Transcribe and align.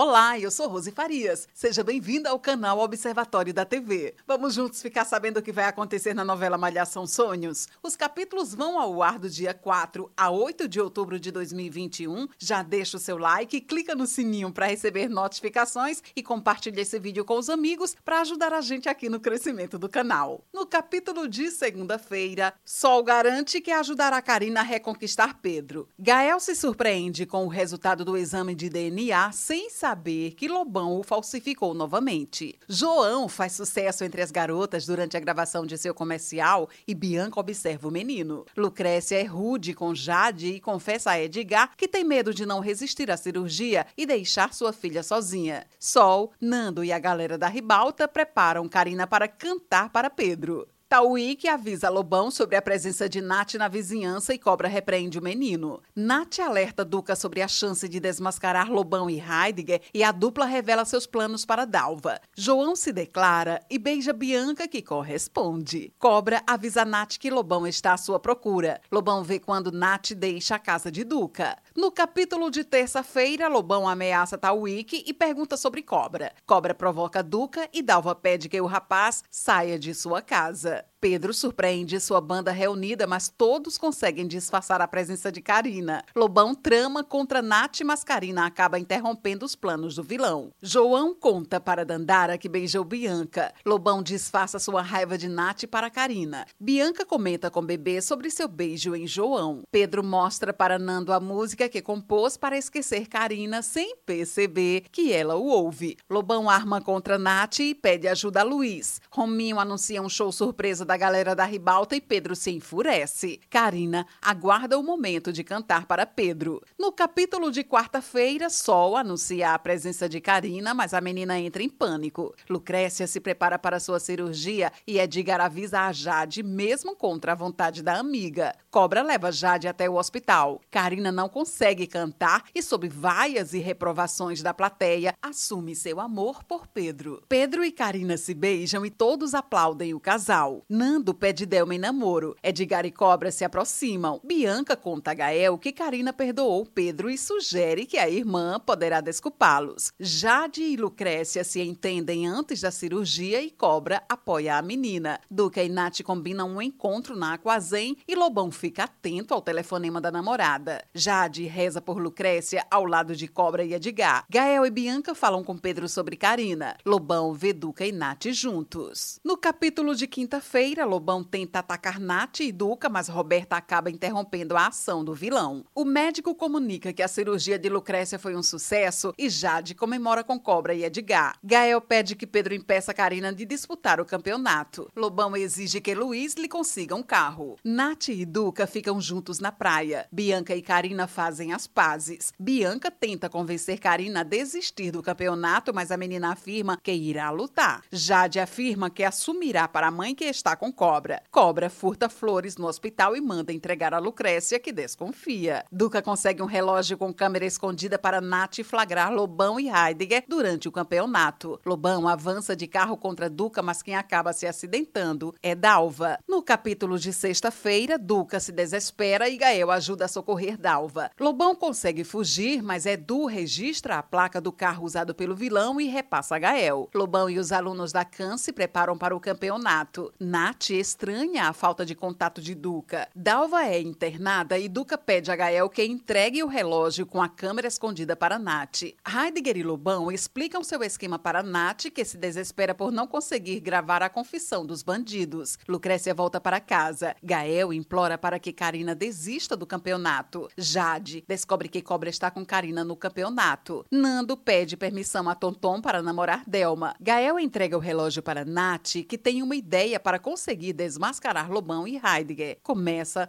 all 0.00 0.09
Olá, 0.20 0.38
eu 0.38 0.50
sou 0.50 0.68
Rose 0.68 0.90
Farias. 0.90 1.48
Seja 1.54 1.82
bem-vinda 1.82 2.28
ao 2.28 2.38
canal 2.38 2.78
Observatório 2.80 3.54
da 3.54 3.64
TV. 3.64 4.14
Vamos 4.26 4.52
juntos 4.52 4.82
ficar 4.82 5.06
sabendo 5.06 5.38
o 5.38 5.42
que 5.42 5.50
vai 5.50 5.64
acontecer 5.64 6.12
na 6.12 6.22
novela 6.22 6.58
Malhação 6.58 7.06
Sonhos? 7.06 7.66
Os 7.82 7.96
capítulos 7.96 8.54
vão 8.54 8.78
ao 8.78 9.02
ar 9.02 9.18
do 9.18 9.30
dia 9.30 9.54
4 9.54 10.12
a 10.14 10.30
8 10.30 10.68
de 10.68 10.78
outubro 10.78 11.18
de 11.18 11.30
2021. 11.30 12.28
Já 12.38 12.62
deixa 12.62 12.98
o 12.98 13.00
seu 13.00 13.16
like, 13.16 13.62
clica 13.62 13.94
no 13.94 14.06
sininho 14.06 14.52
para 14.52 14.66
receber 14.66 15.08
notificações 15.08 16.02
e 16.14 16.22
compartilha 16.22 16.82
esse 16.82 16.98
vídeo 16.98 17.24
com 17.24 17.38
os 17.38 17.48
amigos 17.48 17.96
para 18.04 18.20
ajudar 18.20 18.52
a 18.52 18.60
gente 18.60 18.90
aqui 18.90 19.08
no 19.08 19.20
crescimento 19.20 19.78
do 19.78 19.88
canal. 19.88 20.44
No 20.52 20.66
capítulo 20.66 21.26
de 21.26 21.50
segunda-feira, 21.50 22.52
Sol 22.62 23.02
garante 23.02 23.58
que 23.58 23.70
ajudará 23.70 24.20
Karina 24.20 24.60
a 24.60 24.64
reconquistar 24.64 25.40
Pedro. 25.40 25.88
Gael 25.98 26.38
se 26.40 26.54
surpreende 26.54 27.24
com 27.24 27.46
o 27.46 27.48
resultado 27.48 28.04
do 28.04 28.18
exame 28.18 28.54
de 28.54 28.68
DNA 28.68 29.32
sem 29.32 29.70
saber 29.70 30.09
que 30.36 30.48
Lobão 30.48 30.98
o 30.98 31.02
falsificou 31.02 31.74
novamente. 31.74 32.58
João 32.68 33.28
faz 33.28 33.52
sucesso 33.52 34.04
entre 34.04 34.22
as 34.22 34.30
garotas 34.30 34.86
durante 34.86 35.16
a 35.16 35.20
gravação 35.20 35.64
de 35.64 35.76
seu 35.78 35.94
comercial 35.94 36.68
e 36.86 36.94
Bianca 36.94 37.40
observa 37.40 37.88
o 37.88 37.90
menino. 37.90 38.44
Lucrécia 38.56 39.20
é 39.20 39.24
rude 39.24 39.74
com 39.74 39.94
Jade 39.94 40.48
e 40.48 40.60
confessa 40.60 41.12
a 41.12 41.20
Edgar 41.20 41.76
que 41.76 41.88
tem 41.88 42.04
medo 42.04 42.32
de 42.34 42.44
não 42.46 42.60
resistir 42.60 43.10
à 43.10 43.16
cirurgia 43.16 43.86
e 43.96 44.06
deixar 44.06 44.52
sua 44.52 44.72
filha 44.72 45.02
sozinha. 45.02 45.66
Sol, 45.78 46.32
Nando 46.40 46.82
e 46.82 46.92
a 46.92 46.98
galera 46.98 47.38
da 47.38 47.48
ribalta 47.48 48.08
preparam 48.08 48.68
Karina 48.68 49.06
para 49.06 49.28
cantar 49.28 49.90
para 49.90 50.10
Pedro. 50.10 50.66
Tauí 50.90 51.38
avisa 51.48 51.88
Lobão 51.88 52.32
sobre 52.32 52.56
a 52.56 52.62
presença 52.62 53.08
de 53.08 53.20
Nath 53.20 53.54
na 53.54 53.68
vizinhança 53.68 54.34
e 54.34 54.38
Cobra 54.40 54.66
repreende 54.66 55.20
o 55.20 55.22
menino. 55.22 55.80
Nath 55.94 56.40
alerta 56.40 56.84
Duca 56.84 57.14
sobre 57.14 57.40
a 57.40 57.46
chance 57.46 57.88
de 57.88 58.00
desmascarar 58.00 58.68
Lobão 58.68 59.08
e 59.08 59.20
Heidegger 59.20 59.80
e 59.94 60.02
a 60.02 60.10
dupla 60.10 60.46
revela 60.46 60.84
seus 60.84 61.06
planos 61.06 61.44
para 61.44 61.64
Dalva. 61.64 62.20
João 62.36 62.74
se 62.74 62.90
declara 62.90 63.60
e 63.70 63.78
beija 63.78 64.12
Bianca, 64.12 64.66
que 64.66 64.82
corresponde. 64.82 65.92
Cobra 65.96 66.42
avisa 66.44 66.84
Nath 66.84 67.18
que 67.18 67.30
Lobão 67.30 67.68
está 67.68 67.92
à 67.92 67.96
sua 67.96 68.18
procura. 68.18 68.80
Lobão 68.90 69.22
vê 69.22 69.38
quando 69.38 69.70
Nath 69.70 70.10
deixa 70.16 70.56
a 70.56 70.58
casa 70.58 70.90
de 70.90 71.04
Duca. 71.04 71.56
No 71.76 71.92
capítulo 71.92 72.50
de 72.50 72.64
terça-feira, 72.64 73.46
Lobão 73.46 73.88
ameaça 73.88 74.36
Tauíque 74.36 75.04
e 75.06 75.14
pergunta 75.14 75.56
sobre 75.56 75.82
Cobra. 75.82 76.32
Cobra 76.44 76.74
provoca 76.74 77.22
Duca 77.22 77.68
e 77.72 77.80
Dalva 77.80 78.12
pede 78.12 78.48
que 78.48 78.60
o 78.60 78.66
rapaz 78.66 79.22
saia 79.30 79.78
de 79.78 79.94
sua 79.94 80.20
casa. 80.20 80.79
that 80.80 80.89
Pedro 81.00 81.32
surpreende 81.32 81.98
sua 81.98 82.20
banda 82.20 82.52
reunida, 82.52 83.06
mas 83.06 83.26
todos 83.26 83.78
conseguem 83.78 84.26
disfarçar 84.26 84.82
a 84.82 84.86
presença 84.86 85.32
de 85.32 85.40
Karina. 85.40 86.04
Lobão 86.14 86.54
trama 86.54 87.02
contra 87.02 87.40
Nath, 87.40 87.80
mas 87.86 88.04
Karina 88.04 88.44
acaba 88.44 88.78
interrompendo 88.78 89.46
os 89.46 89.56
planos 89.56 89.94
do 89.94 90.02
vilão. 90.02 90.52
João 90.60 91.14
conta 91.14 91.58
para 91.58 91.86
Dandara 91.86 92.36
que 92.36 92.50
beijou 92.50 92.84
Bianca. 92.84 93.50
Lobão 93.64 94.02
disfarça 94.02 94.58
sua 94.58 94.82
raiva 94.82 95.16
de 95.16 95.26
Nath 95.26 95.64
para 95.70 95.88
Karina. 95.88 96.44
Bianca 96.60 97.06
comenta 97.06 97.50
com 97.50 97.64
Bebê 97.64 98.02
sobre 98.02 98.28
seu 98.28 98.46
beijo 98.46 98.94
em 98.94 99.06
João. 99.06 99.62
Pedro 99.72 100.04
mostra 100.04 100.52
para 100.52 100.78
Nando 100.78 101.14
a 101.14 101.20
música 101.20 101.66
que 101.66 101.80
compôs 101.80 102.36
para 102.36 102.58
esquecer 102.58 103.08
Karina 103.08 103.62
sem 103.62 103.96
perceber 104.04 104.82
que 104.92 105.14
ela 105.14 105.36
o 105.36 105.46
ouve. 105.46 105.96
Lobão 106.10 106.50
arma 106.50 106.78
contra 106.82 107.18
Nath 107.18 107.60
e 107.60 107.74
pede 107.74 108.06
ajuda 108.06 108.40
a 108.40 108.44
Luiz. 108.44 109.00
Rominho 109.10 109.58
anuncia 109.58 110.02
um 110.02 110.08
show 110.08 110.30
surpresa 110.30 110.89
da 110.90 110.96
galera 110.96 111.36
da 111.36 111.44
ribalta 111.44 111.94
e 111.94 112.00
Pedro 112.00 112.34
se 112.34 112.50
enfurece. 112.50 113.38
Karina 113.48 114.04
aguarda 114.20 114.76
o 114.76 114.82
momento 114.82 115.32
de 115.32 115.44
cantar 115.44 115.86
para 115.86 116.04
Pedro. 116.04 116.60
No 116.76 116.90
capítulo 116.90 117.52
de 117.52 117.62
quarta-feira, 117.62 118.50
Sol 118.50 118.96
anuncia 118.96 119.54
a 119.54 119.58
presença 119.60 120.08
de 120.08 120.20
Karina, 120.20 120.74
mas 120.74 120.92
a 120.92 121.00
menina 121.00 121.38
entra 121.38 121.62
em 121.62 121.68
pânico. 121.68 122.34
Lucrécia 122.48 123.06
se 123.06 123.20
prepara 123.20 123.56
para 123.56 123.78
sua 123.78 124.00
cirurgia 124.00 124.72
e 124.84 124.98
Edgar 124.98 125.40
avisa 125.40 125.82
a 125.82 125.92
Jade, 125.92 126.42
mesmo 126.42 126.96
contra 126.96 127.30
a 127.30 127.36
vontade 127.36 127.84
da 127.84 127.96
amiga. 127.96 128.52
Cobra 128.68 129.00
leva 129.00 129.30
Jade 129.30 129.68
até 129.68 129.88
o 129.88 129.94
hospital. 129.94 130.60
Karina 130.72 131.12
não 131.12 131.28
consegue 131.28 131.86
cantar 131.86 132.46
e, 132.52 132.60
sob 132.60 132.88
vaias 132.88 133.54
e 133.54 133.60
reprovações 133.60 134.42
da 134.42 134.52
plateia, 134.52 135.14
assume 135.22 135.76
seu 135.76 136.00
amor 136.00 136.42
por 136.42 136.66
Pedro. 136.66 137.22
Pedro 137.28 137.64
e 137.64 137.70
Karina 137.70 138.16
se 138.16 138.34
beijam 138.34 138.84
e 138.84 138.90
todos 138.90 139.34
aplaudem 139.34 139.94
o 139.94 140.00
casal. 140.00 140.64
Nando 140.80 141.12
pede 141.12 141.44
Delma 141.44 141.74
em 141.74 141.78
namoro. 141.78 142.34
Edgar 142.42 142.86
e 142.86 142.90
Cobra 142.90 143.30
se 143.30 143.44
aproximam. 143.44 144.18
Bianca 144.24 144.74
conta 144.74 145.10
a 145.10 145.14
Gael 145.14 145.58
que 145.58 145.72
Karina 145.72 146.10
perdoou 146.10 146.64
Pedro 146.64 147.10
e 147.10 147.18
sugere 147.18 147.84
que 147.84 147.98
a 147.98 148.08
irmã 148.08 148.58
poderá 148.58 149.02
desculpá-los. 149.02 149.92
Jade 150.00 150.62
e 150.62 150.76
Lucrécia 150.76 151.44
se 151.44 151.60
entendem 151.60 152.26
antes 152.26 152.62
da 152.62 152.70
cirurgia 152.70 153.42
e 153.42 153.50
Cobra 153.50 154.02
apoia 154.08 154.56
a 154.56 154.62
menina. 154.62 155.20
Duca 155.30 155.62
e 155.62 155.68
Nath 155.68 156.00
combinam 156.02 156.48
um 156.48 156.62
encontro 156.62 157.14
na 157.14 157.34
Aquazen 157.34 157.98
e 158.08 158.14
Lobão 158.14 158.50
fica 158.50 158.84
atento 158.84 159.34
ao 159.34 159.42
telefonema 159.42 160.00
da 160.00 160.10
namorada. 160.10 160.82
Jade 160.94 161.44
reza 161.44 161.82
por 161.82 161.98
Lucrécia 161.98 162.64
ao 162.70 162.86
lado 162.86 163.14
de 163.14 163.28
Cobra 163.28 163.62
e 163.62 163.74
Edgar. 163.74 164.24
Gael 164.30 164.64
e 164.64 164.70
Bianca 164.70 165.14
falam 165.14 165.44
com 165.44 165.58
Pedro 165.58 165.86
sobre 165.90 166.16
Karina. 166.16 166.74
Lobão 166.86 167.34
vê 167.34 167.52
Duca 167.52 167.84
e 167.84 167.92
Nath 167.92 168.28
juntos. 168.28 169.20
No 169.22 169.36
capítulo 169.36 169.94
de 169.94 170.06
quinta-feira, 170.06 170.69
feira, 170.70 170.84
Lobão 170.84 171.24
tenta 171.24 171.58
atacar 171.58 171.98
Nath 171.98 172.40
e 172.40 172.52
Duca, 172.52 172.88
mas 172.88 173.08
Roberta 173.08 173.56
acaba 173.56 173.90
interrompendo 173.90 174.56
a 174.56 174.68
ação 174.68 175.04
do 175.04 175.12
vilão. 175.12 175.64
O 175.74 175.84
médico 175.84 176.32
comunica 176.32 176.92
que 176.92 177.02
a 177.02 177.08
cirurgia 177.08 177.58
de 177.58 177.68
Lucrécia 177.68 178.20
foi 178.20 178.36
um 178.36 178.42
sucesso 178.42 179.12
e 179.18 179.28
Jade 179.28 179.74
comemora 179.74 180.22
com 180.22 180.38
Cobra 180.38 180.72
e 180.72 180.84
Edgar. 180.84 181.36
Gael 181.42 181.80
pede 181.80 182.14
que 182.14 182.24
Pedro 182.24 182.54
impeça 182.54 182.94
Karina 182.94 183.32
de 183.32 183.44
disputar 183.44 184.00
o 184.00 184.04
campeonato. 184.04 184.88
Lobão 184.94 185.36
exige 185.36 185.80
que 185.80 185.92
Luiz 185.92 186.34
lhe 186.34 186.48
consiga 186.48 186.94
um 186.94 187.02
carro. 187.02 187.56
Nath 187.64 188.10
e 188.10 188.24
Duca 188.24 188.64
ficam 188.64 189.00
juntos 189.00 189.40
na 189.40 189.50
praia. 189.50 190.06
Bianca 190.12 190.54
e 190.54 190.62
Karina 190.62 191.08
fazem 191.08 191.52
as 191.52 191.66
pazes. 191.66 192.32
Bianca 192.38 192.92
tenta 192.92 193.28
convencer 193.28 193.80
Karina 193.80 194.20
a 194.20 194.24
desistir 194.24 194.92
do 194.92 195.02
campeonato, 195.02 195.74
mas 195.74 195.90
a 195.90 195.96
menina 195.96 196.30
afirma 196.30 196.78
que 196.80 196.92
irá 196.92 197.28
lutar. 197.30 197.82
Jade 197.90 198.38
afirma 198.38 198.88
que 198.88 199.02
assumirá 199.02 199.66
para 199.66 199.88
a 199.88 199.90
mãe 199.90 200.14
que 200.14 200.26
está 200.26 200.59
com 200.60 200.70
Cobra. 200.70 201.22
Cobra 201.30 201.70
furta 201.70 202.10
flores 202.10 202.58
no 202.58 202.66
hospital 202.66 203.16
e 203.16 203.20
manda 203.20 203.50
entregar 203.50 203.94
a 203.94 203.98
Lucrécia, 203.98 204.60
que 204.60 204.70
desconfia. 204.70 205.64
Duca 205.72 206.02
consegue 206.02 206.42
um 206.42 206.46
relógio 206.46 206.98
com 206.98 207.14
câmera 207.14 207.46
escondida 207.46 207.98
para 207.98 208.20
Nath 208.20 208.58
flagrar 208.62 209.10
Lobão 209.10 209.58
e 209.58 209.70
Heidegger 209.70 210.22
durante 210.28 210.68
o 210.68 210.72
campeonato. 210.72 211.58
Lobão 211.64 212.06
avança 212.06 212.54
de 212.54 212.66
carro 212.66 212.98
contra 212.98 213.30
Duca, 213.30 213.62
mas 213.62 213.82
quem 213.82 213.94
acaba 213.94 214.34
se 214.34 214.46
acidentando 214.46 215.34
é 215.42 215.54
Dalva. 215.54 216.18
No 216.28 216.42
capítulo 216.42 216.98
de 216.98 217.10
sexta-feira, 217.10 217.96
Duca 217.96 218.38
se 218.38 218.52
desespera 218.52 219.30
e 219.30 219.38
Gael 219.38 219.70
ajuda 219.70 220.04
a 220.04 220.08
socorrer 220.08 220.58
Dalva. 220.58 221.10
Lobão 221.18 221.54
consegue 221.54 222.04
fugir, 222.04 222.62
mas 222.62 222.84
Edu 222.84 223.24
registra 223.24 223.96
a 223.96 224.02
placa 224.02 224.42
do 224.42 224.52
carro 224.52 224.84
usado 224.84 225.14
pelo 225.14 225.34
vilão 225.34 225.80
e 225.80 225.86
repassa 225.86 226.36
a 226.36 226.38
Gael. 226.38 226.90
Lobão 226.94 227.30
e 227.30 227.38
os 227.38 227.50
alunos 227.50 227.92
da 227.92 228.04
CAN 228.04 228.36
se 228.36 228.52
preparam 228.52 228.98
para 228.98 229.16
o 229.16 229.20
campeonato. 229.20 230.12
Nath 230.20 230.49
Nath 230.50 230.70
estranha 230.70 231.44
a 231.44 231.52
falta 231.52 231.86
de 231.86 231.94
contato 231.94 232.42
de 232.42 232.56
Duca. 232.56 233.08
Dalva 233.14 233.66
é 233.66 233.80
internada 233.80 234.58
e 234.58 234.68
Duca 234.68 234.98
pede 234.98 235.30
a 235.30 235.36
Gael 235.36 235.70
que 235.70 235.84
entregue 235.84 236.42
o 236.42 236.48
relógio 236.48 237.06
com 237.06 237.22
a 237.22 237.28
câmera 237.28 237.68
escondida 237.68 238.16
para 238.16 238.36
Nath. 238.36 238.82
Heidegger 239.06 239.56
e 239.56 239.62
Lobão 239.62 240.10
explicam 240.10 240.64
seu 240.64 240.82
esquema 240.82 241.20
para 241.20 241.40
Nath, 241.40 241.84
que 241.94 242.04
se 242.04 242.18
desespera 242.18 242.74
por 242.74 242.90
não 242.90 243.06
conseguir 243.06 243.60
gravar 243.60 244.02
a 244.02 244.08
confissão 244.08 244.66
dos 244.66 244.82
bandidos. 244.82 245.56
Lucrécia 245.68 246.12
volta 246.12 246.40
para 246.40 246.58
casa. 246.58 247.14
Gael 247.22 247.72
implora 247.72 248.18
para 248.18 248.40
que 248.40 248.52
Karina 248.52 248.92
desista 248.92 249.56
do 249.56 249.68
campeonato. 249.68 250.48
Jade 250.58 251.24
descobre 251.28 251.68
que 251.68 251.80
Cobra 251.80 252.10
está 252.10 252.28
com 252.28 252.44
Karina 252.44 252.82
no 252.82 252.96
campeonato. 252.96 253.86
Nando 253.88 254.36
pede 254.36 254.76
permissão 254.76 255.28
a 255.28 255.36
Tonton 255.36 255.80
para 255.80 256.02
namorar 256.02 256.42
Delma. 256.44 256.96
Gael 257.00 257.38
entrega 257.38 257.76
o 257.76 257.80
relógio 257.80 258.20
para 258.20 258.44
Nath, 258.44 259.04
que 259.08 259.16
tem 259.16 259.44
uma 259.44 259.54
ideia 259.54 260.00
para 260.00 260.18
conseguir 260.18 260.39
conseguir 260.40 260.72
desmascarar 260.72 261.52
Lobão 261.52 261.86
e 261.86 262.00
Heidegger. 262.02 262.58
Começa 262.62 263.28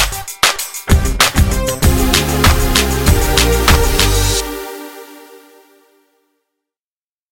you. 3.39 3.60